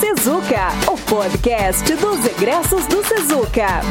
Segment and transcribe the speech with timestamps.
[0.00, 3.82] Sezuca, o podcast dos egressos do Sezuca.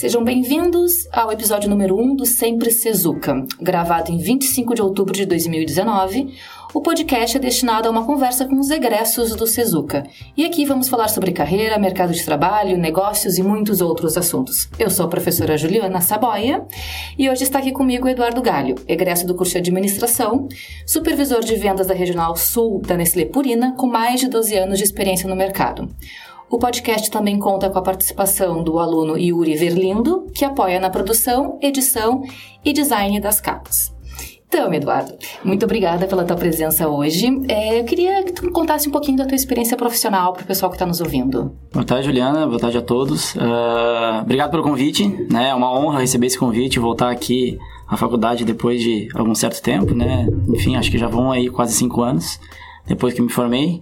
[0.00, 5.26] Sejam bem-vindos ao episódio número 1 do Sempre Sezuca, gravado em 25 de outubro de
[5.26, 6.38] 2019.
[6.72, 10.04] O podcast é destinado a uma conversa com os egressos do Sezuca.
[10.34, 14.70] E aqui vamos falar sobre carreira, mercado de trabalho, negócios e muitos outros assuntos.
[14.78, 16.64] Eu sou a professora Juliana Saboia
[17.18, 20.48] e hoje está aqui comigo o Eduardo Galho, egresso do curso de Administração,
[20.86, 24.84] supervisor de vendas da Regional Sul da Nestlé Purina, com mais de 12 anos de
[24.84, 25.90] experiência no mercado.
[26.50, 31.56] O podcast também conta com a participação do aluno Yuri Verlindo, que apoia na produção,
[31.62, 32.24] edição
[32.64, 33.94] e design das capas.
[34.48, 37.28] Então, Eduardo, muito obrigada pela tua presença hoje.
[37.46, 40.68] É, eu queria que tu contasse um pouquinho da tua experiência profissional para o pessoal
[40.70, 41.54] que está nos ouvindo.
[41.72, 42.48] Boa tarde, Juliana.
[42.48, 43.36] Boa tarde a todos.
[43.36, 45.06] Uh, obrigado pelo convite.
[45.30, 45.50] Né?
[45.50, 49.62] É uma honra receber esse convite e voltar aqui à faculdade depois de algum certo
[49.62, 49.94] tempo.
[49.94, 50.26] Né?
[50.48, 52.40] Enfim, acho que já vão aí quase cinco anos
[52.88, 53.80] depois que me formei.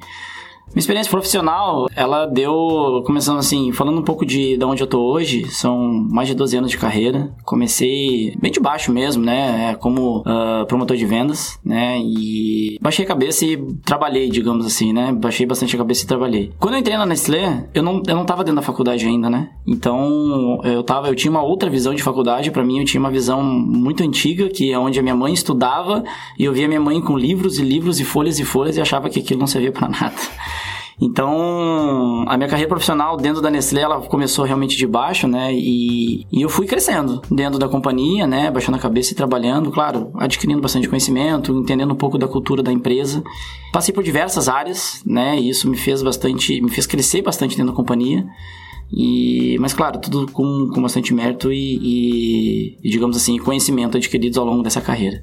[0.75, 5.01] Minha experiência profissional, ela deu, começando assim, falando um pouco de, de onde eu tô
[5.01, 5.77] hoje, são
[6.11, 7.33] mais de 12 anos de carreira.
[7.45, 13.09] Comecei bem de baixo mesmo, né, como uh, promotor de vendas, né, e baixei a
[13.09, 16.53] cabeça e trabalhei, digamos assim, né, baixei bastante a cabeça e trabalhei.
[16.59, 19.51] Quando eu entrei na Nestlé, eu não, eu não tava dentro da faculdade ainda, né,
[19.67, 23.11] então eu tava, eu tinha uma outra visão de faculdade, para mim eu tinha uma
[23.11, 26.05] visão muito antiga, que é onde a minha mãe estudava,
[26.39, 29.09] e eu via minha mãe com livros e livros e folhas e folhas e achava
[29.09, 30.17] que aquilo não servia para nada.
[31.01, 35.55] Então, a minha carreira profissional dentro da Nestlé, ela começou realmente de baixo, né?
[35.55, 38.51] E, e eu fui crescendo dentro da companhia, né?
[38.51, 42.73] Baixando a cabeça e trabalhando, claro, adquirindo bastante conhecimento, entendendo um pouco da cultura da
[42.73, 43.23] empresa.
[43.73, 45.39] Passei por diversas áreas, né?
[45.39, 48.27] E isso me fez bastante, me fez crescer bastante dentro da companhia.
[48.93, 54.39] E, mas claro, tudo com, com bastante mérito e, e, e, digamos assim, conhecimento adquiridos
[54.39, 55.23] ao longo dessa carreira.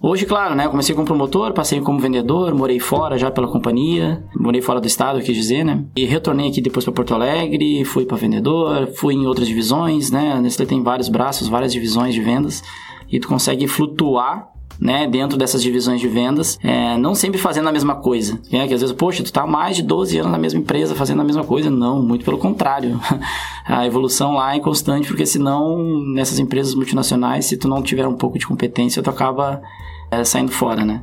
[0.00, 0.68] Hoje, claro, né?
[0.68, 5.20] Comecei como promotor, passei como vendedor, morei fora já pela companhia, morei fora do estado,
[5.20, 5.84] quis dizer, né?
[5.96, 10.32] E retornei aqui depois para Porto Alegre, fui para vendedor, fui em outras divisões, né?
[10.32, 12.62] A Nestlé tem vários braços, várias divisões de vendas
[13.10, 17.72] e tu consegue flutuar né, dentro dessas divisões de vendas, é, não sempre fazendo a
[17.72, 18.38] mesma coisa.
[18.52, 21.22] É, que às vezes, poxa, tu tá mais de 12 anos na mesma empresa fazendo
[21.22, 21.70] a mesma coisa.
[21.70, 23.00] Não, muito pelo contrário.
[23.64, 25.78] a evolução lá é constante, porque senão,
[26.12, 29.62] nessas empresas multinacionais, se tu não tiver um pouco de competência, tu acaba
[30.10, 31.02] é, saindo fora, né?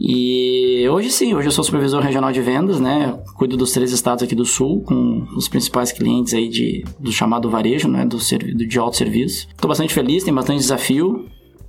[0.00, 3.18] E hoje sim, hoje eu sou supervisor regional de vendas, né?
[3.36, 7.50] Cuido dos três estados aqui do sul, com os principais clientes aí de, do chamado
[7.50, 8.04] varejo, né?
[8.04, 9.48] Do, de alto serviço.
[9.48, 11.26] Estou bastante feliz, tem bastante desafio.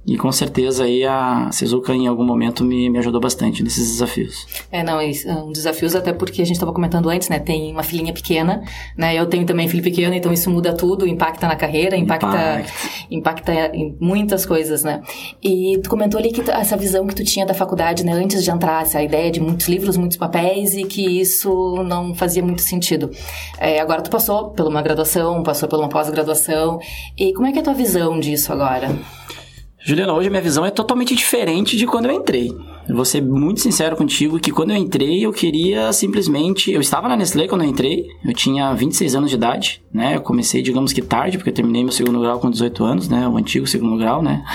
[0.09, 4.47] E com certeza aí a Sezuka em algum momento me, me ajudou bastante nesses desafios.
[4.71, 4.97] É, não,
[5.45, 7.37] um desafios até porque a gente estava comentando antes, né?
[7.37, 8.63] Tem uma filhinha pequena,
[8.97, 9.13] né?
[9.13, 13.53] Eu tenho também filho pequeno, então isso muda tudo, impacta na carreira, impacta, impacta, impacta
[13.71, 15.03] em muitas coisas, né?
[15.43, 18.13] E tu comentou ali que tu, essa visão que tu tinha da faculdade, né?
[18.13, 22.41] Antes de entrar, essa ideia de muitos livros, muitos papéis e que isso não fazia
[22.41, 23.11] muito sentido.
[23.59, 26.79] É, agora tu passou por uma graduação, passou por uma pós-graduação.
[27.15, 28.89] E como é que é a tua visão disso agora?
[29.89, 32.55] Juliana, hoje a minha visão é totalmente diferente de quando eu entrei.
[32.87, 36.71] Eu vou ser muito sincero contigo que quando eu entrei, eu queria simplesmente.
[36.71, 40.15] Eu estava na Nestlé quando eu entrei, eu tinha 26 anos de idade, né?
[40.15, 43.27] Eu comecei, digamos que tarde, porque eu terminei meu segundo grau com 18 anos, né?
[43.27, 44.45] O antigo segundo grau, né?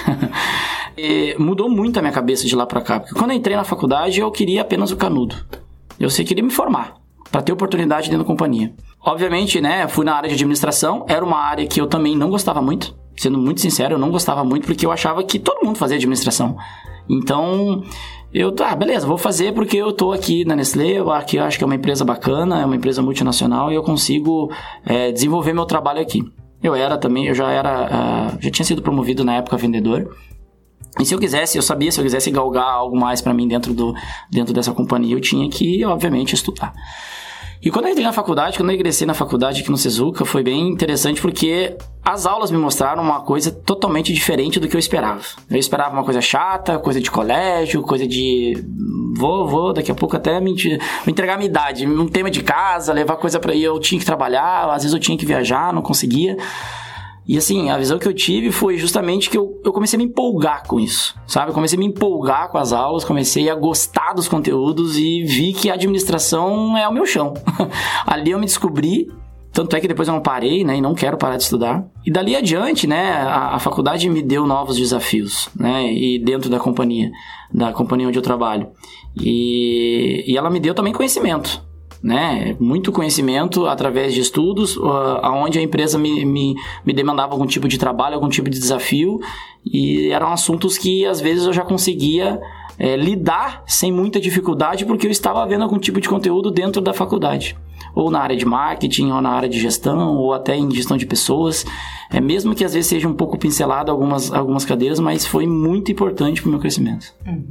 [1.36, 4.20] mudou muito a minha cabeça de lá para cá, porque quando eu entrei na faculdade,
[4.20, 5.34] eu queria apenas o canudo.
[5.98, 6.94] Eu sei queria me formar,
[7.32, 8.72] para ter oportunidade dentro da companhia.
[9.04, 9.88] Obviamente, né?
[9.88, 13.38] Fui na área de administração, era uma área que eu também não gostava muito sendo
[13.38, 16.56] muito sincero, eu não gostava muito porque eu achava que todo mundo fazia administração.
[17.08, 17.82] Então,
[18.32, 21.64] eu, tá, beleza, vou fazer porque eu tô aqui na Nestlé, eu aqui acho que
[21.64, 24.50] é uma empresa bacana, é uma empresa multinacional e eu consigo
[24.84, 26.22] é, desenvolver meu trabalho aqui.
[26.62, 30.16] Eu era também, eu já era, uh, já tinha sido promovido na época vendedor.
[30.98, 33.74] E se eu quisesse, eu sabia, se eu quisesse galgar algo mais para mim dentro,
[33.74, 33.94] do,
[34.30, 36.72] dentro dessa companhia, eu tinha que, obviamente, estudar.
[37.60, 40.42] E quando eu entrei na faculdade, quando eu ingressei na faculdade aqui no Sezuca, foi
[40.42, 45.22] bem interessante porque as aulas me mostraram uma coisa totalmente diferente do que eu esperava.
[45.50, 48.62] Eu esperava uma coisa chata, coisa de colégio, coisa de
[49.16, 50.78] vou, vou, daqui a pouco até me, me
[51.12, 54.04] entregar a minha idade, um tema de casa, levar coisa para ir, eu tinha que
[54.04, 56.36] trabalhar, às vezes eu tinha que viajar, não conseguia.
[57.26, 60.04] E assim, a visão que eu tive foi justamente que eu, eu comecei a me
[60.04, 61.50] empolgar com isso, sabe?
[61.50, 65.54] Eu comecei a me empolgar com as aulas, comecei a gostar dos conteúdos e vi
[65.54, 67.32] que a administração é o meu chão.
[68.06, 69.10] Ali eu me descobri
[69.54, 70.76] tanto é que depois eu não parei, né?
[70.76, 71.86] E não quero parar de estudar.
[72.04, 73.12] E dali adiante, né?
[73.12, 75.92] A, a, faculdade me deu novos desafios, né?
[75.92, 77.10] E dentro da companhia,
[77.52, 78.66] da companhia onde eu trabalho.
[79.16, 81.62] E, e ela me deu também conhecimento
[82.02, 82.54] né?
[82.60, 86.54] Muito conhecimento através de estudos, uh, aonde a empresa me, me,
[86.84, 89.18] me demandava algum tipo de trabalho, algum tipo de desafio,
[89.64, 92.38] e eram assuntos que às vezes eu já conseguia
[92.78, 96.92] é, lidar sem muita dificuldade porque eu estava vendo algum tipo de conteúdo dentro da
[96.92, 97.56] faculdade
[97.94, 101.06] ou na área de marketing, ou na área de gestão, ou até em gestão de
[101.06, 101.64] pessoas.
[102.14, 105.90] É mesmo que às vezes seja um pouco pincelado algumas, algumas cadeiras, mas foi muito
[105.90, 107.12] importante para o meu crescimento.
[107.26, 107.44] Uhum.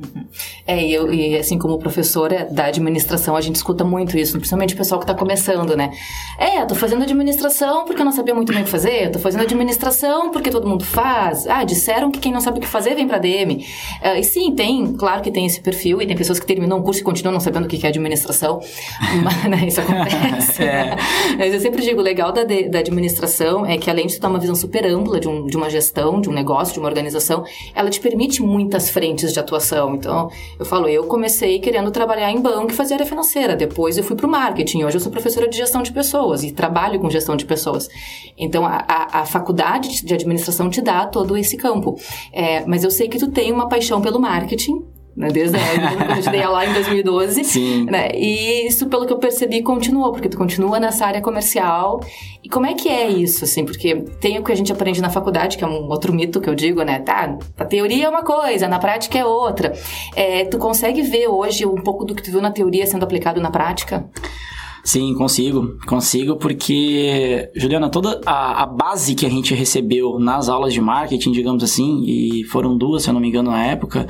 [0.65, 4.73] É, e, eu, e assim como professora da administração, a gente escuta muito isso, principalmente
[4.73, 5.91] o pessoal que está começando, né?
[6.37, 9.11] É, eu tô fazendo administração porque eu não sabia muito bem o que fazer, eu
[9.11, 11.45] tô fazendo administração porque todo mundo faz.
[11.47, 13.55] Ah, disseram que quem não sabe o que fazer vem para DM.
[14.01, 16.83] Uh, e sim, tem, claro que tem esse perfil, e tem pessoas que terminam o
[16.83, 18.61] curso e continuam não sabendo o que é administração,
[19.23, 20.15] mas né, isso acontece.
[20.59, 20.95] é.
[21.37, 24.39] Mas eu sempre digo, o legal da, da administração é que além de dar uma
[24.39, 27.43] visão super ampla de, um, de uma gestão, de um negócio, de uma organização,
[27.75, 29.95] ela te permite muitas frentes de atuação.
[29.95, 33.55] Então, eu falo, eu comecei querendo trabalhar em banco e fazer área financeira.
[33.55, 34.83] Depois eu fui para o marketing.
[34.83, 37.89] Hoje eu sou professora de gestão de pessoas e trabalho com gestão de pessoas.
[38.37, 41.97] Então, a, a, a faculdade de administração te dá todo esse campo.
[42.31, 44.83] É, mas eu sei que tu tem uma paixão pelo marketing
[45.15, 45.29] né?
[45.29, 47.43] Desde a, quando eu te dei lá em 2012.
[47.45, 47.85] Sim.
[47.85, 48.09] Né?
[48.13, 52.03] E isso, pelo que eu percebi, continuou, porque tu continua nessa área comercial.
[52.43, 53.63] E como é que é isso, assim?
[53.63, 56.49] Porque tem o que a gente aprende na faculdade, que é um outro mito que
[56.49, 56.99] eu digo, né?
[56.99, 59.73] Tá, a teoria é uma coisa, na prática é outra.
[60.15, 63.39] É, tu consegue ver hoje um pouco do que tu viu na teoria sendo aplicado
[63.39, 64.09] na prática?
[64.83, 65.77] Sim, consigo.
[65.87, 71.31] Consigo porque, Juliana, toda a, a, base que a gente recebeu nas aulas de marketing,
[71.31, 74.05] digamos assim, e foram duas, se eu não me engano, na época,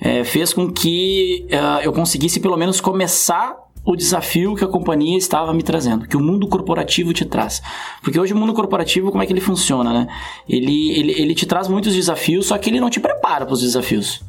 [0.00, 5.18] é, fez com que uh, eu conseguisse pelo menos começar o desafio que a companhia
[5.18, 7.62] estava me trazendo, que o mundo corporativo te traz.
[8.02, 10.06] Porque hoje o mundo corporativo, como é que ele funciona, né?
[10.48, 13.60] Ele, ele, ele te traz muitos desafios, só que ele não te prepara para os
[13.60, 14.22] desafios.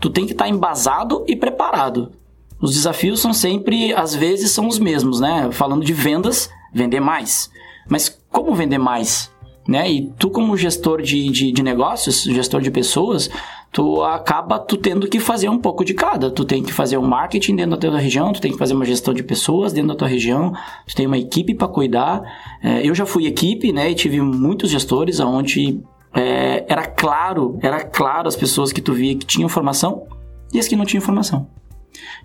[0.00, 2.12] Tu tem que estar tá embasado e preparado.
[2.60, 5.48] Os desafios são sempre, às vezes, são os mesmos, né?
[5.52, 7.50] Falando de vendas, vender mais.
[7.88, 9.30] Mas como vender mais?
[9.68, 9.90] Né?
[9.90, 13.28] E tu, como gestor de, de, de negócios, gestor de pessoas,
[13.72, 16.30] tu acaba tu tendo que fazer um pouco de cada.
[16.30, 18.84] Tu tem que fazer um marketing dentro da tua região, tu tem que fazer uma
[18.84, 20.52] gestão de pessoas dentro da tua região,
[20.86, 22.22] tu tem uma equipe para cuidar.
[22.62, 25.80] É, eu já fui equipe, né, e tive muitos gestores onde
[26.14, 30.06] é, era claro, era claro as pessoas que tu via que tinham formação
[30.52, 31.48] e as que não tinham formação.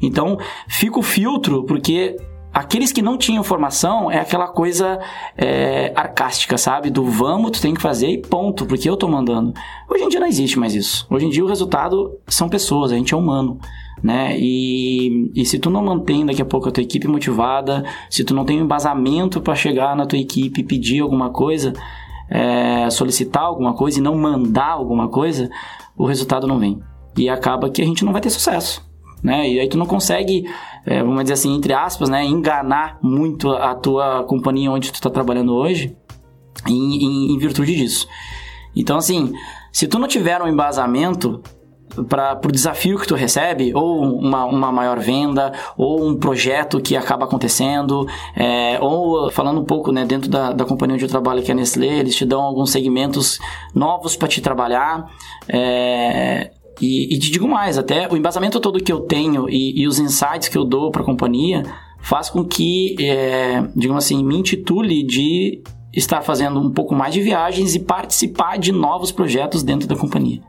[0.01, 2.17] Então, fica o filtro, porque
[2.57, 4.99] Aqueles que não tinham formação é aquela coisa
[5.37, 6.89] é, arcástica, sabe?
[6.89, 9.53] Do vamos, tu tem que fazer e ponto, porque eu tô mandando.
[9.87, 11.05] Hoje em dia não existe mais isso.
[11.07, 13.59] Hoje em dia o resultado são pessoas, a gente é humano.
[14.01, 14.35] Né?
[14.39, 18.33] E, e se tu não mantém daqui a pouco a tua equipe motivada, se tu
[18.33, 21.73] não tem um embasamento para chegar na tua equipe e pedir alguma coisa,
[22.27, 25.47] é, solicitar alguma coisa e não mandar alguma coisa,
[25.95, 26.81] o resultado não vem.
[27.15, 28.83] E acaba que a gente não vai ter sucesso.
[29.23, 29.49] Né?
[29.49, 30.45] E aí tu não consegue
[30.87, 35.09] é, vamos dizer assim, entre aspas, né, enganar muito a tua companhia onde tu está
[35.09, 35.93] trabalhando hoje
[36.65, 38.07] em, em, em, virtude disso.
[38.73, 39.33] Então, assim,
[39.69, 41.43] se tu não tiver um embasamento
[42.07, 46.95] para o desafio que tu recebe, ou uma, uma maior venda, ou um projeto que
[46.95, 51.43] acaba acontecendo, é, ou falando um pouco né, dentro da, da companhia onde eu trabalho,
[51.43, 53.39] que é a Nestlé, eles te dão alguns segmentos
[53.75, 55.05] novos para te trabalhar.
[55.49, 59.87] É, e, e te digo mais, até o embasamento todo que eu tenho e, e
[59.87, 61.63] os insights que eu dou para a companhia
[61.99, 65.61] faz com que, é, digamos assim, me intitule de
[65.93, 70.41] estar fazendo um pouco mais de viagens e participar de novos projetos dentro da companhia.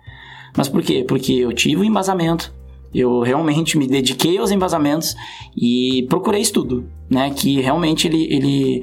[0.57, 1.05] Mas por quê?
[1.07, 2.53] Porque eu tive o um embasamento,
[2.95, 5.15] eu realmente me dediquei aos embasamentos
[5.57, 7.31] e procurei estudo, né?
[7.31, 8.83] Que realmente ele, ele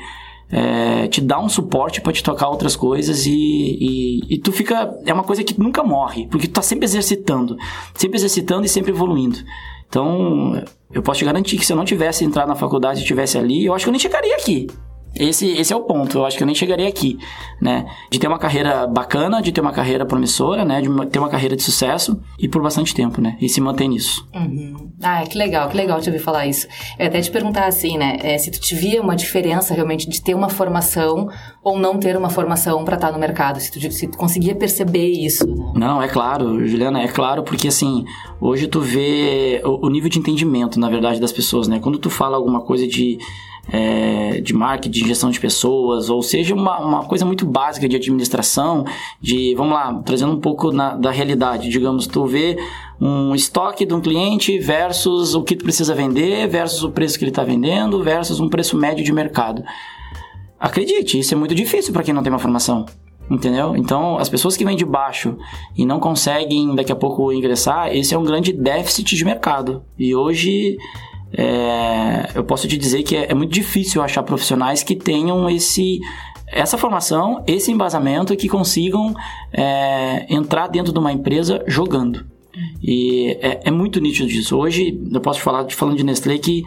[0.49, 4.95] é, te dá um suporte para te tocar outras coisas e, e, e, tu fica.
[5.05, 7.57] É uma coisa que nunca morre, porque tu tá sempre exercitando,
[7.93, 9.39] sempre exercitando e sempre evoluindo.
[9.87, 13.37] Então, eu posso te garantir que se eu não tivesse entrado na faculdade e estivesse
[13.37, 14.67] ali, eu acho que eu nem chegaria aqui.
[15.17, 16.17] Esse, esse é o ponto.
[16.17, 17.17] Eu acho que eu nem chegaria aqui,
[17.61, 17.85] né?
[18.11, 20.81] De ter uma carreira bacana, de ter uma carreira promissora, né?
[20.81, 23.37] De ter uma carreira de sucesso e por bastante tempo, né?
[23.39, 24.27] E se manter nisso.
[24.33, 24.91] Uhum.
[25.01, 26.67] Ah, que legal, que legal te ouvir falar isso.
[26.99, 28.17] Eu até te perguntar assim, né?
[28.21, 31.29] É, se tu te via uma diferença realmente de ter uma formação
[31.63, 35.07] ou não ter uma formação para estar no mercado, se tu, se tu conseguia perceber
[35.07, 35.45] isso.
[35.47, 35.73] Né?
[35.75, 38.05] Não, é claro, Juliana, é claro, porque assim,
[38.39, 41.79] hoje tu vê o, o nível de entendimento, na verdade, das pessoas, né?
[41.79, 43.17] Quando tu fala alguma coisa de
[43.71, 48.85] é, de marketing, gestão de pessoas, ou seja, uma, uma coisa muito básica de administração,
[49.21, 52.57] de, vamos lá, trazendo um pouco na, da realidade, digamos, tu vê
[52.99, 57.25] um estoque de um cliente versus o que tu precisa vender, versus o preço que
[57.25, 59.63] ele está vendendo, versus um preço médio de mercado.
[60.59, 62.85] Acredite, isso é muito difícil para quem não tem uma formação.
[63.29, 63.75] Entendeu?
[63.75, 65.35] Então, as pessoas que vêm de baixo
[65.75, 69.83] e não conseguem daqui a pouco ingressar, esse é um grande déficit de mercado.
[69.97, 70.77] E hoje
[71.33, 75.99] é, eu posso te dizer que é, é muito difícil achar profissionais que tenham esse
[76.47, 79.13] essa formação, esse embasamento e que consigam
[79.51, 82.25] é, entrar dentro de uma empresa jogando.
[82.81, 84.55] E é, é, muito nítido disso.
[84.55, 86.63] Hoje, eu posso falar, falando de Nestlé, que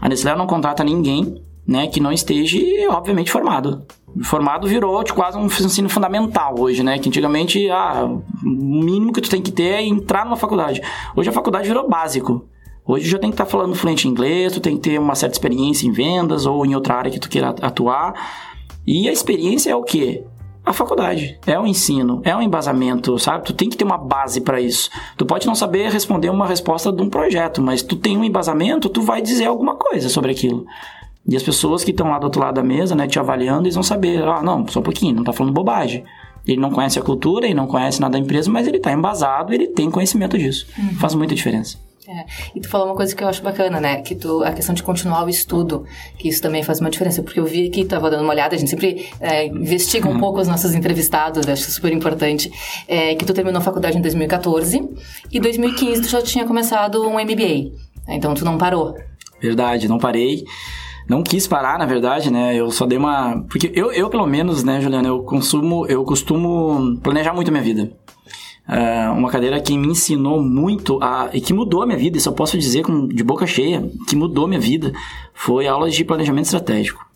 [0.00, 2.58] a Nestlé não contrata ninguém né, que não esteja,
[2.90, 3.84] obviamente, formado.
[4.22, 6.98] Formado virou quase um ensino fundamental hoje, né?
[6.98, 10.80] Que antigamente, ah, o mínimo que tu tem que ter é entrar numa faculdade.
[11.14, 12.46] Hoje a faculdade virou básico.
[12.86, 15.14] Hoje já tem que estar tá falando fluente em inglês, tu tem que ter uma
[15.14, 18.14] certa experiência em vendas ou em outra área que tu queira atuar.
[18.86, 20.22] E a experiência é o quê?
[20.66, 21.38] a faculdade.
[21.46, 23.44] É o ensino, é o embasamento, sabe?
[23.44, 24.90] Tu tem que ter uma base para isso.
[25.16, 28.88] Tu pode não saber responder uma resposta de um projeto, mas tu tem um embasamento,
[28.88, 30.66] tu vai dizer alguma coisa sobre aquilo.
[31.28, 33.74] E as pessoas que estão lá do outro lado da mesa, né, te avaliando, eles
[33.74, 36.04] vão saber, ah, não, só um pouquinho, não tá falando bobagem.
[36.44, 39.52] Ele não conhece a cultura, ele não conhece nada da empresa, mas ele tá embasado,
[39.52, 40.66] ele tem conhecimento disso.
[40.76, 40.94] Uhum.
[40.94, 41.78] Faz muita diferença.
[42.08, 42.24] É.
[42.54, 44.00] E tu falou uma coisa que eu acho bacana, né?
[44.00, 45.84] Que tu, a questão de continuar o estudo,
[46.16, 47.22] que isso também faz uma diferença.
[47.22, 50.20] Porque eu vi aqui, tava dando uma olhada, a gente sempre é, investiga um uhum.
[50.20, 52.50] pouco os nossos entrevistados, acho super importante.
[52.86, 54.88] É, que tu terminou a faculdade em 2014
[55.32, 57.72] e 2015 tu já tinha começado um MBA.
[58.08, 58.94] Então tu não parou.
[59.40, 60.44] Verdade, não parei
[61.08, 62.56] não quis parar, na verdade, né?
[62.56, 63.40] Eu só dei uma.
[63.48, 67.62] Porque eu, eu pelo menos, né, Juliana, eu consumo, eu costumo planejar muito a minha
[67.62, 67.92] vida.
[68.68, 72.28] Uh, uma cadeira que me ensinou muito a, e que mudou a minha vida, isso
[72.28, 74.92] eu posso dizer com, de boca cheia, que mudou minha vida,
[75.32, 77.06] foi aulas de planejamento estratégico.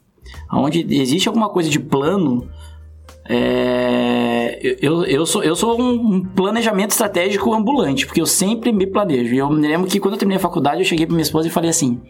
[0.53, 2.49] Onde existe alguma coisa de plano,
[3.29, 9.35] é, eu, eu sou, eu sou um planejamento estratégico ambulante, porque eu sempre me planejo.
[9.35, 11.47] E eu me lembro que quando eu terminei a faculdade, eu cheguei para minha esposa
[11.49, 12.01] e falei assim: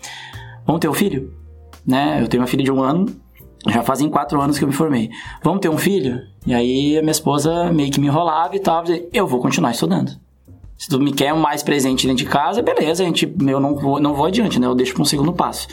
[0.67, 1.33] Vamos ter um filho?
[1.87, 2.23] Né?
[2.23, 3.07] Eu tenho uma filha de um ano,
[3.69, 5.11] já fazem quatro anos que eu me formei.
[5.43, 6.21] Vamos ter um filho?
[6.47, 8.85] E aí a minha esposa meio que me enrolava e tal.
[9.12, 10.12] Eu vou continuar estudando.
[10.79, 14.00] Se tu me quer mais presente dentro de casa, beleza, a gente, eu não vou,
[14.00, 14.67] não vou adiante, né?
[14.67, 15.69] Eu deixo para um segundo passo.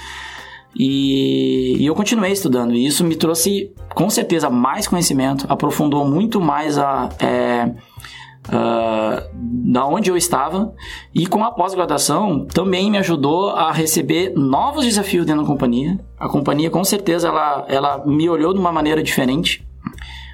[0.78, 2.76] E, e, eu continuei estudando.
[2.76, 7.10] E isso me trouxe, com certeza, mais conhecimento, aprofundou muito mais a.
[7.20, 7.72] É,
[8.48, 10.74] uh, da onde eu estava
[11.14, 16.00] e com a pós-graduação também me ajudou a receber novos desafios dentro da companhia.
[16.20, 19.66] A companhia com certeza ela, ela me olhou de uma maneira diferente.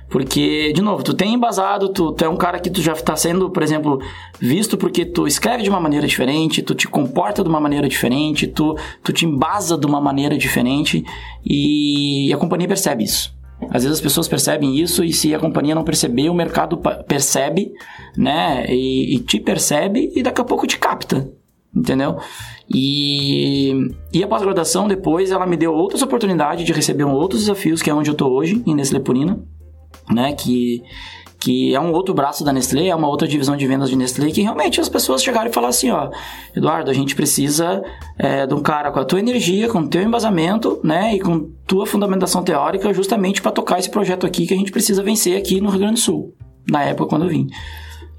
[0.10, 3.16] Porque, de novo, tu tem embasado, tu, tu é um cara que tu já está
[3.16, 4.00] sendo, por exemplo,
[4.40, 8.46] visto porque tu escreve de uma maneira diferente, tu te comporta de uma maneira diferente,
[8.46, 11.04] tu, tu te embasa de uma maneira diferente
[11.44, 13.34] e a companhia percebe isso.
[13.70, 16.78] Às vezes as pessoas percebem isso e se a companhia não perceber, o mercado
[17.08, 17.74] percebe,
[18.18, 18.66] né?
[18.70, 21.30] E, e te percebe e daqui a pouco te capta,
[21.76, 22.18] entendeu?
[22.74, 27.90] E, e a pós-graduação depois ela me deu outras oportunidades de receber outros desafios, que
[27.90, 29.40] é onde eu estou hoje, em Nestlé Purina,
[30.10, 30.34] né?
[30.34, 30.84] Que
[31.44, 34.32] que é um outro braço da Nestlé, é uma outra divisão de vendas de Nestlé,
[34.32, 36.10] que realmente as pessoas chegaram e falaram assim, ó,
[36.56, 37.84] Eduardo, a gente precisa
[38.18, 41.52] é, de um cara com a tua energia, com o teu embasamento, né, e com
[41.68, 45.60] tua fundamentação teórica, justamente para tocar esse projeto aqui que a gente precisa vencer aqui
[45.60, 46.34] no Rio Grande do Sul,
[46.72, 47.50] na época quando eu vim.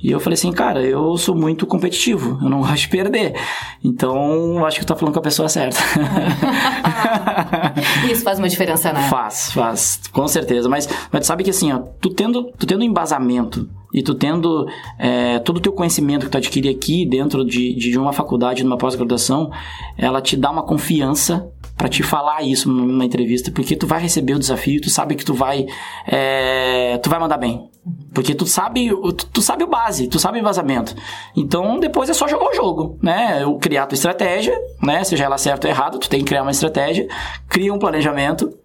[0.04, 3.34] E eu falei assim, cara, eu sou muito competitivo, eu não gosto de perder.
[3.82, 5.78] Então, acho que tu tá falando com a pessoa certa.
[8.12, 9.08] Isso faz uma diferença, né?
[9.08, 10.68] Faz, faz, com certeza.
[10.68, 14.68] Mas, mas tu sabe que assim, ó, tu tendo, tu tendo embasamento e tu tendo
[14.98, 18.76] é, todo o teu conhecimento que tu adquire aqui dentro de, de uma faculdade, numa
[18.76, 19.50] pós-graduação,
[19.96, 24.34] ela te dá uma confiança para te falar isso numa entrevista, porque tu vai receber
[24.34, 25.64] o desafio, tu sabe que tu vai,
[26.06, 27.70] é, tu vai mandar bem.
[28.14, 28.90] Porque tu sabe,
[29.32, 30.94] tu, sabe o base, tu sabe o vazamento.
[31.36, 33.42] Então depois é só jogar o jogo, né?
[33.42, 35.04] Eu criar a tua estratégia, né?
[35.04, 37.06] Seja ela certa ou errada, tu tem que criar uma estratégia,
[37.48, 38.56] cria um planejamento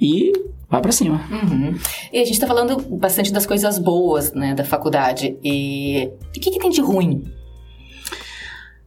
[0.00, 0.32] e
[0.68, 1.20] vai para cima.
[1.30, 1.76] Uhum.
[2.12, 5.36] E a gente tá falando bastante das coisas boas, né, da faculdade.
[5.42, 7.24] E o que, que tem de ruim?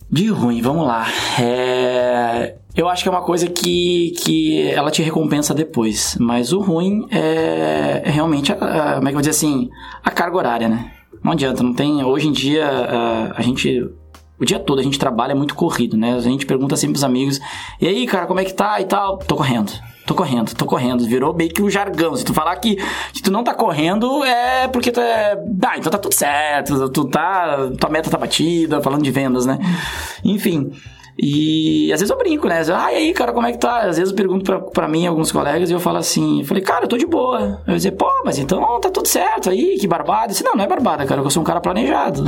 [0.10, 1.08] De ruim, vamos lá.
[1.40, 2.56] É...
[2.76, 6.18] Eu acho que é uma coisa que, que ela te recompensa depois.
[6.20, 9.70] Mas o ruim é, é realmente, a, a, como é que eu vou dizer assim,
[10.04, 10.92] a carga horária, né?
[11.24, 12.04] Não adianta, não tem.
[12.04, 13.90] Hoje em dia, a, a gente.
[14.40, 16.16] O dia todo a gente trabalha muito corrido, né?
[16.16, 17.40] A gente pergunta sempre pros amigos:
[17.80, 19.18] e aí, cara, como é que tá e tal?
[19.18, 19.72] Tô correndo.
[20.06, 21.06] Tô correndo, tô correndo.
[21.06, 22.16] Virou meio que um jargão.
[22.16, 22.76] Se tu falar que,
[23.14, 25.34] que tu não tá correndo, é porque tu é.
[25.64, 26.90] Ah, então tá tudo certo.
[26.90, 27.70] Tu tá.
[27.80, 29.60] Tua meta tá batida, falando de vendas, né?
[30.24, 30.72] Enfim.
[31.24, 32.64] E às vezes eu brinco, né?
[32.74, 33.82] Ah, e aí, cara, como é que tá?
[33.82, 36.64] Às vezes eu pergunto pra, pra mim, alguns colegas, e eu falo assim, eu falei,
[36.64, 37.62] cara, eu tô de boa.
[37.68, 40.26] Eu dizer, pô, mas então tá tudo certo aí, que barbada.
[40.26, 42.24] Eu disse, não, não é barbada, cara, eu sou um cara planejado.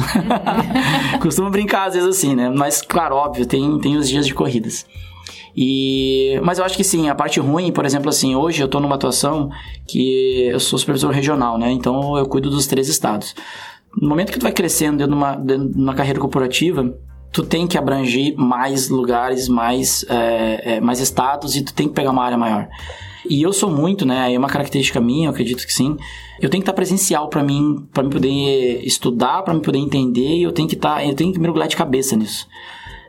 [1.19, 2.53] Costumo brincar às vezes assim, né?
[2.55, 4.85] Mas, claro, óbvio, tem, tem os dias de corridas.
[5.57, 8.79] E, mas eu acho que sim, a parte ruim, por exemplo, assim, hoje eu tô
[8.79, 9.49] numa atuação
[9.87, 11.71] que eu sou supervisor regional, né?
[11.71, 13.33] Então eu cuido dos três estados.
[13.99, 16.93] No momento que tu vai crescendo dentro de uma, dentro de uma carreira corporativa,
[17.33, 21.93] tu tem que abranger mais lugares, mais, é, é, mais estados e tu tem que
[21.95, 22.69] pegar uma área maior.
[23.27, 24.31] E eu sou muito, né?
[24.31, 25.97] É uma característica minha, eu acredito que sim.
[26.39, 30.37] Eu tenho que estar presencial para mim, para mim poder estudar, para mim poder entender.
[30.37, 32.47] E eu tenho que estar, eu tenho que mergulhar de cabeça nisso.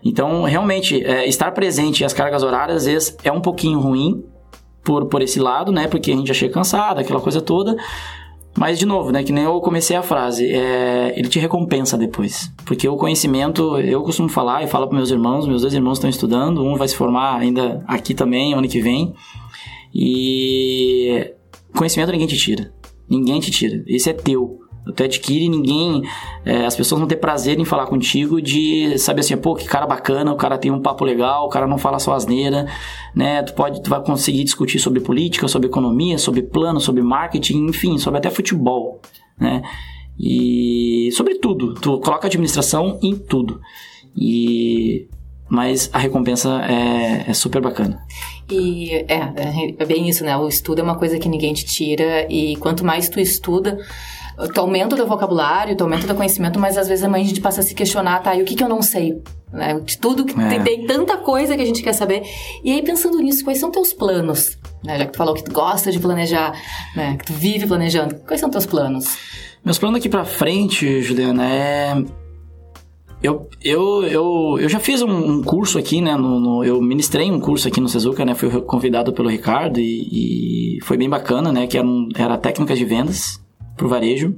[0.02, 4.24] Então, realmente, é, estar presente as cargas horárias às vezes é um pouquinho ruim
[4.82, 5.86] por, por esse lado, né?
[5.86, 7.76] Porque a gente já chega cansado, aquela coisa toda.
[8.56, 9.22] Mas, de novo, né?
[9.24, 12.52] Que nem eu comecei a frase, é, ele te recompensa depois.
[12.64, 16.08] Porque o conhecimento, eu costumo falar e falo para meus irmãos, meus dois irmãos estão
[16.08, 19.12] estudando, um vai se formar ainda aqui também, ano que vem.
[19.92, 21.32] E
[21.76, 22.72] conhecimento ninguém te tira.
[23.08, 23.82] Ninguém te tira.
[23.86, 24.60] Esse é teu.
[24.92, 26.02] Tu adquire ninguém.
[26.44, 29.86] É, as pessoas vão ter prazer em falar contigo de saber assim, pô, que cara
[29.86, 32.66] bacana, o cara tem um papo legal, o cara não fala só asneira,
[33.14, 33.42] né?
[33.42, 37.96] Tu pode, tu vai conseguir discutir sobre política, sobre economia, sobre plano, sobre marketing, enfim,
[37.96, 39.00] sobre até futebol,
[39.38, 39.62] né?
[40.18, 41.74] E sobre tudo.
[41.74, 43.60] Tu coloca administração em tudo.
[44.16, 45.08] E
[45.48, 48.02] mas a recompensa é, é, super bacana.
[48.50, 50.36] E é, é bem isso, né?
[50.36, 53.78] O estudo é uma coisa que ninguém te tira e quanto mais tu estuda,
[54.52, 57.40] tu aumenta o teu vocabulário, tu aumenta o teu conhecimento, mas às vezes a gente
[57.40, 59.22] passa a se questionar, tá, e o que que eu não sei?
[59.52, 59.78] Né?
[59.84, 60.48] De tudo, que é.
[60.48, 62.22] tem, tem, tanta coisa que a gente quer saber.
[62.64, 64.58] E aí, pensando nisso, quais são teus planos?
[64.82, 64.98] Né?
[64.98, 66.52] Já que tu falou que tu gosta de planejar,
[66.96, 67.16] né?
[67.16, 69.16] Que tu vive planejando, quais são teus planos?
[69.64, 72.04] Meus planos aqui pra frente, Juliana, é...
[73.22, 76.14] Eu, eu, eu, eu já fiz um, um curso aqui, né?
[76.14, 78.34] No, no, eu ministrei um curso aqui no Sezuka, né?
[78.34, 81.66] Fui convidado pelo Ricardo e, e foi bem bacana, né?
[81.66, 83.42] Que era, um, era técnicas de vendas
[83.76, 84.34] pro varejo.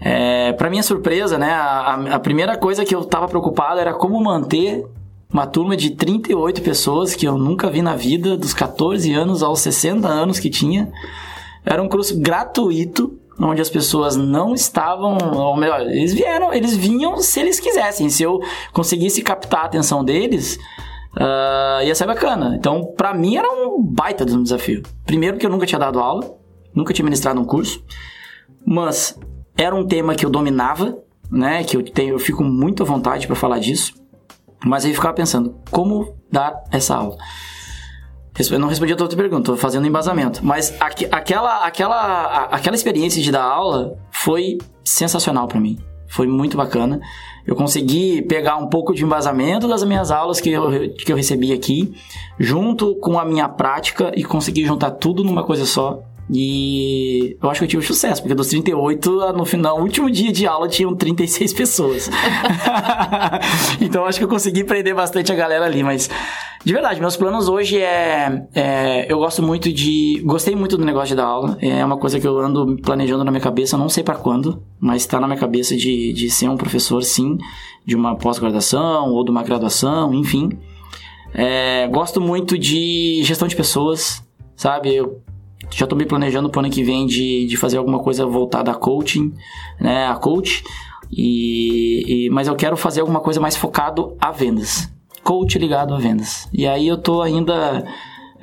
[0.00, 4.20] É, para minha surpresa, né, a, a, primeira coisa que eu tava preocupado era como
[4.20, 4.84] manter
[5.32, 9.60] uma turma de 38 pessoas que eu nunca vi na vida, dos 14 anos aos
[9.60, 10.90] 60 anos que tinha.
[11.64, 17.18] Era um curso gratuito, onde as pessoas não estavam, ou melhor, eles vieram, eles vinham
[17.18, 18.10] se eles quisessem.
[18.10, 18.40] Se eu
[18.72, 20.58] conseguisse captar a atenção deles,
[21.16, 22.56] uh, ia ser bacana.
[22.58, 24.82] Então, para mim era um baita de um desafio.
[25.06, 26.36] Primeiro que eu nunca tinha dado aula,
[26.74, 27.82] nunca tinha ministrado um curso.
[28.66, 29.18] Mas
[29.56, 30.96] era um tema que eu dominava,
[31.30, 31.64] né?
[31.64, 33.94] Que eu tenho, eu fico muito à vontade para falar disso.
[34.64, 37.16] Mas aí eu ficava pensando, como dar essa aula?
[38.50, 40.40] Eu não respondi a tua pergunta, tô fazendo embasamento.
[40.42, 45.78] Mas aqu aquela, aquela, aquela experiência de dar aula foi sensacional para mim.
[46.08, 47.00] Foi muito bacana.
[47.46, 51.52] Eu consegui pegar um pouco de embasamento das minhas aulas que eu, que eu recebi
[51.52, 51.92] aqui,
[52.38, 57.60] junto com a minha prática, e consegui juntar tudo numa coisa só e eu acho
[57.60, 60.94] que eu tive sucesso, porque dos 38, no final, no último dia de aula, tinham
[60.96, 62.10] 36 pessoas.
[63.80, 66.08] então acho que eu consegui prender bastante a galera ali, mas
[66.64, 70.22] de verdade, meus planos hoje é, é, Eu gosto muito de.
[70.24, 71.58] Gostei muito do negócio de dar aula.
[71.60, 75.04] É uma coisa que eu ando planejando na minha cabeça, não sei para quando, mas
[75.04, 77.36] tá na minha cabeça de, de ser um professor, sim,
[77.84, 80.50] de uma pós-graduação ou de uma graduação, enfim.
[81.34, 84.22] É, gosto muito de gestão de pessoas,
[84.54, 84.94] sabe?
[84.94, 85.20] Eu
[85.72, 88.70] já estou me planejando para o ano que vem de, de fazer alguma coisa voltada
[88.70, 89.32] a coaching,
[89.80, 90.62] né, a coach.
[91.10, 94.90] E, e, mas eu quero fazer alguma coisa mais focado a vendas.
[95.22, 96.48] Coach ligado a vendas.
[96.52, 97.84] E aí eu tô ainda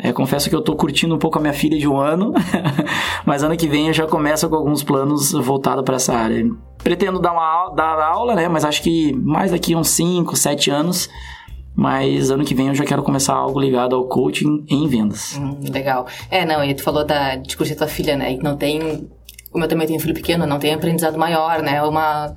[0.02, 2.34] é, confesso que eu tô curtindo um pouco a minha filha de um ano,
[3.26, 6.50] mas ano que vem eu já começo com alguns planos voltados para essa área.
[6.82, 8.48] Pretendo dar uma dar aula, né?
[8.48, 11.10] Mas acho que mais daqui uns 5, 7 anos
[11.76, 15.38] mas ano que vem eu já quero começar algo ligado ao coaching em vendas.
[15.38, 16.08] Hum, legal.
[16.30, 18.34] É, não, e tu falou da, de curtir tua filha, né?
[18.34, 19.10] E não tem.
[19.52, 21.82] Como eu também tenho filho pequeno, não tem aprendizado maior, né?
[21.84, 22.36] Uma.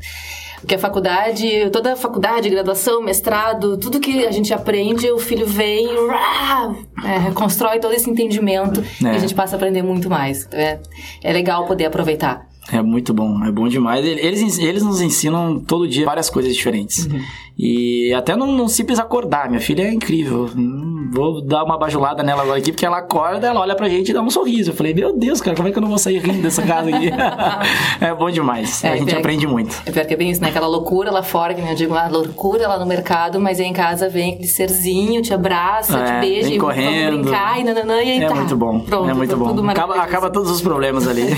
[0.61, 5.45] Porque a faculdade, toda a faculdade, graduação, mestrado, tudo que a gente aprende, o filho
[5.45, 9.07] vem e é, reconstrói todo esse entendimento é.
[9.07, 10.49] e a gente passa a aprender muito mais.
[10.53, 10.79] É,
[11.21, 12.52] é legal poder aproveitar.
[12.71, 14.05] É muito bom, é bom demais.
[14.05, 17.07] Eles, eles nos ensinam todo dia várias coisas diferentes.
[17.07, 17.21] Uhum.
[17.59, 20.49] E até num, num simples acordar, minha filha é incrível.
[20.57, 24.11] Hum, vou dar uma bajulada nela agora aqui, porque ela acorda, ela olha pra gente
[24.11, 24.71] e dá um sorriso.
[24.71, 26.89] Eu falei, meu Deus, cara, como é que eu não vou sair rindo dessa casa
[26.89, 27.11] aqui?
[28.01, 29.77] é bom demais, é, a gente aprende muito.
[29.85, 30.49] É pior que é bem isso, né?
[30.49, 33.73] Aquela loucura lá fora, que eu digo, a loucura lá no mercado, mas aí em
[33.73, 37.11] casa vem aquele serzinho, te abraça, é, te beija, e correndo.
[37.11, 38.35] vamos brincar, e nananã, e aí é tá.
[38.35, 39.69] muito bom, Pronto, é muito bom.
[39.69, 41.23] Acaba, acaba todos os problemas ali.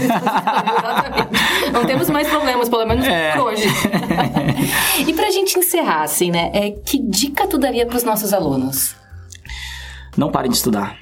[1.74, 3.32] Não temos mais problemas, pelo menos é.
[3.32, 3.64] por hoje.
[5.06, 6.50] e pra gente encerrar, assim, né?
[6.54, 8.94] É, que dica tu daria pros nossos alunos?
[10.16, 10.96] Não parem de estudar.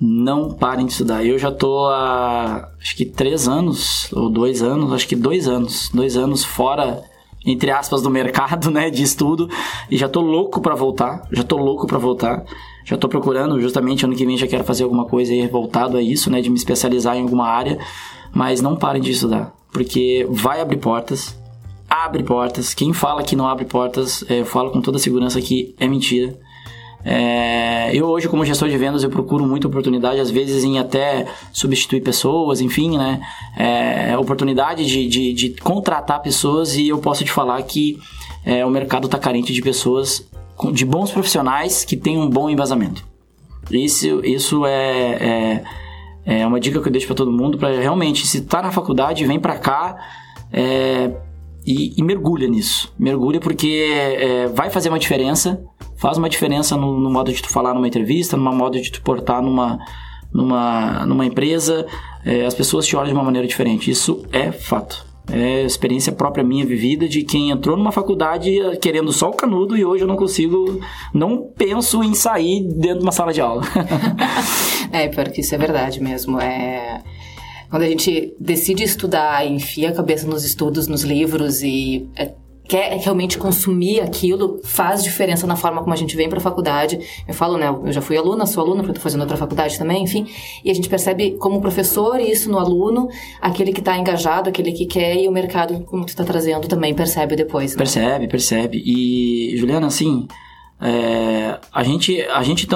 [0.00, 1.24] Não parem de estudar.
[1.24, 5.88] Eu já tô há acho que três anos, ou dois anos, acho que dois anos,
[5.94, 7.04] dois anos fora
[7.44, 9.48] entre aspas, do mercado, né, de estudo,
[9.90, 12.44] e já tô louco para voltar, já tô louco para voltar.
[12.84, 16.02] Já tô procurando, justamente ano que vem já quero fazer alguma coisa aí voltado a
[16.02, 17.78] isso, né, de me especializar em alguma área,
[18.32, 21.36] mas não parem de estudar porque vai abrir portas.
[21.88, 22.74] abre portas.
[22.74, 26.38] Quem fala que não abre portas, é, eu falo com toda segurança que é mentira.
[27.04, 31.26] É, eu hoje, como gestor de vendas, eu procuro muita oportunidade, às vezes em até
[31.52, 33.20] substituir pessoas, enfim, né?
[33.56, 37.98] É, oportunidade de, de, de, contratar pessoas e eu posso te falar que
[38.44, 40.24] é, o mercado está carente de pessoas,
[40.72, 43.04] de bons profissionais que tenham um bom embasamento.
[43.70, 45.64] Isso, isso é,
[46.24, 49.26] é, uma dica que eu deixo para todo mundo, para realmente, se tá na faculdade,
[49.26, 49.96] vem para cá,
[50.52, 51.10] é,
[51.64, 52.92] e, e, mergulha nisso.
[52.98, 55.62] Mergulha porque é, vai fazer uma diferença,
[55.96, 59.00] faz uma diferença no, no, modo de tu falar numa entrevista, no modo de tu
[59.02, 59.78] portar numa,
[60.32, 61.86] numa, numa empresa.
[62.24, 63.90] É, as pessoas te olham de uma maneira diferente.
[63.90, 65.11] Isso é fato.
[65.30, 69.84] É experiência própria minha vivida de quem entrou numa faculdade querendo só o canudo e
[69.84, 70.80] hoje eu não consigo,
[71.14, 73.62] não penso em sair dentro de uma sala de aula.
[74.92, 76.40] é, pior que isso é verdade mesmo.
[76.40, 77.02] É
[77.72, 82.30] quando a gente decide estudar, enfia a cabeça nos estudos, nos livros e é,
[82.66, 86.98] quer realmente consumir aquilo, faz diferença na forma como a gente vem para a faculdade.
[87.26, 90.02] Eu falo, né, eu já fui aluna, sou aluna, porque estou fazendo outra faculdade também,
[90.02, 90.26] enfim,
[90.64, 93.08] e a gente percebe como professor isso no aluno,
[93.40, 96.94] aquele que está engajado, aquele que quer, e o mercado, como tu está trazendo, também
[96.94, 97.72] percebe depois.
[97.72, 97.78] Né?
[97.78, 98.82] Percebe, percebe.
[98.84, 100.26] E, Juliana, assim,
[100.80, 102.66] é, a gente, a gente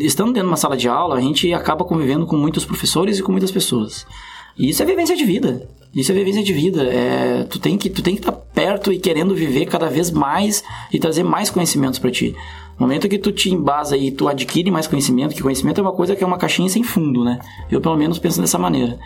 [0.00, 3.22] estando dentro de uma sala de aula, a gente acaba convivendo com muitos professores e
[3.22, 4.06] com muitas pessoas.
[4.56, 5.68] E isso é vivência de vida.
[5.94, 6.82] Isso é vivência de vida.
[6.84, 10.10] É, tu tem que tu tem que estar tá perto e querendo viver cada vez
[10.10, 12.34] mais e trazer mais conhecimentos para ti.
[12.78, 15.92] No momento que tu te embasa e tu adquire mais conhecimento, que conhecimento é uma
[15.92, 17.38] coisa que é uma caixinha sem fundo, né?
[17.70, 18.98] Eu pelo menos penso dessa maneira.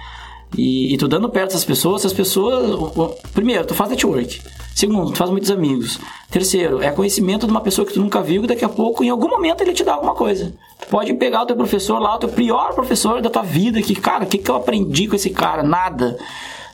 [0.57, 3.15] E, e tu dando perto das pessoas, as pessoas.
[3.33, 4.41] Primeiro, tu faz network.
[4.75, 5.99] Segundo, tu faz muitos amigos.
[6.31, 9.11] Terceiro, é conhecimento de uma pessoa que tu nunca viu e daqui a pouco, em
[9.11, 10.55] algum momento, ele te dá alguma coisa.
[10.81, 13.95] Tu pode pegar o teu professor lá, o teu pior professor da tua vida, que,
[13.95, 15.63] cara, o que, que eu aprendi com esse cara?
[15.63, 16.17] Nada.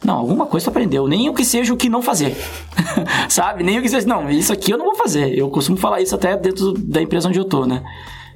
[0.04, 1.08] Não, alguma coisa tu aprendeu.
[1.08, 2.36] Nem o que seja o que não fazer.
[3.28, 3.64] Sabe?
[3.64, 4.06] Nem o que seja.
[4.06, 5.36] Não, isso aqui eu não vou fazer.
[5.36, 7.82] Eu costumo falar isso até dentro da empresa onde eu tô, né?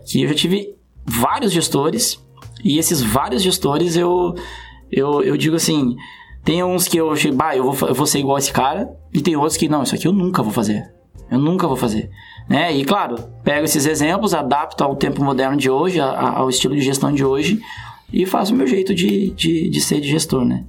[0.07, 0.75] Que eu já tive
[1.05, 2.19] vários gestores
[2.65, 4.35] e esses vários gestores eu
[4.91, 5.97] eu, eu digo assim,
[6.45, 9.21] tem uns que eu chego, bah, eu vou, eu vou ser igual esse cara, e
[9.21, 10.91] tem outros que, não, isso aqui eu nunca vou fazer.
[11.31, 12.11] Eu nunca vou fazer.
[12.49, 12.75] Né?
[12.75, 16.81] E claro, pego esses exemplos, adapto ao tempo moderno de hoje, a, ao estilo de
[16.81, 17.61] gestão de hoje,
[18.13, 20.65] e faço o meu jeito de, de, de ser de gestor, né?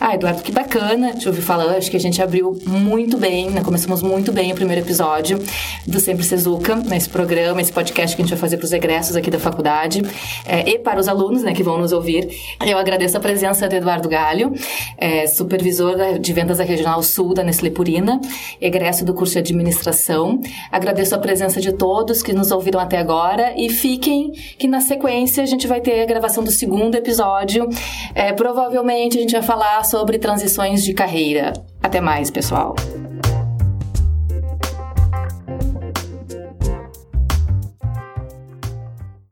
[0.00, 1.76] Ah, Eduardo, que bacana te ouvir falando.
[1.76, 3.62] Acho que a gente abriu muito bem, né?
[3.64, 5.42] começamos muito bem o primeiro episódio
[5.84, 9.16] do Sempre Sezuca, nesse programa, esse podcast que a gente vai fazer para os egressos
[9.16, 10.00] aqui da faculdade
[10.46, 12.28] é, e para os alunos né, que vão nos ouvir.
[12.64, 14.54] Eu agradeço a presença do Eduardo Galho,
[14.96, 18.20] é, supervisor de vendas da Regional Sul da Nestlé Purina,
[18.60, 20.40] egresso do curso de administração.
[20.70, 25.42] Agradeço a presença de todos que nos ouviram até agora e fiquem que na sequência
[25.42, 27.68] a gente vai ter a gravação do segundo episódio.
[28.14, 31.52] É, provavelmente a gente vai falar sobre transições de carreira.
[31.82, 32.74] Até mais, pessoal!